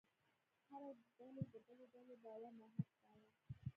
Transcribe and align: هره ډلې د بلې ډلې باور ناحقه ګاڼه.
هره 0.69 0.91
ډلې 1.17 1.43
د 1.51 1.53
بلې 1.65 1.85
ډلې 1.93 2.15
باور 2.23 2.51
ناحقه 2.59 2.91
ګاڼه. 3.01 3.25